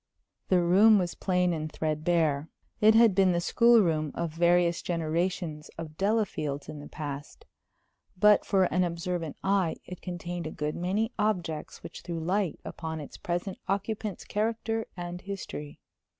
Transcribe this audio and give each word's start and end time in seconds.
The 0.47 0.63
room 0.63 0.97
was 0.97 1.13
plain 1.13 1.53
and 1.53 1.71
threadbare. 1.71 2.49
It 2.79 2.95
had 2.95 3.13
been 3.13 3.33
the 3.33 3.39
school 3.39 3.81
room 3.83 4.09
of 4.15 4.31
various 4.33 4.81
generations 4.81 5.69
of 5.77 5.95
Delafields 5.95 6.67
in 6.67 6.79
the 6.79 6.87
past. 6.87 7.45
But 8.17 8.43
for 8.43 8.63
an 8.73 8.83
observant 8.83 9.37
eye 9.43 9.75
it 9.85 10.01
contained 10.01 10.47
a 10.47 10.49
good 10.49 10.75
many 10.75 11.11
objects 11.19 11.83
which 11.83 12.01
threw 12.01 12.19
light 12.19 12.59
upon 12.65 12.99
its 12.99 13.17
present 13.17 13.59
occupant's 13.67 14.25
character 14.25 14.87
and 14.97 15.21
history. 15.21 15.77